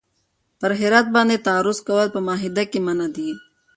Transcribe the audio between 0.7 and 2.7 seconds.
هرات باندې تعرض کول په معاهده